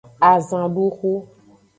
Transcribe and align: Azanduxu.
Azanduxu. 0.31 1.11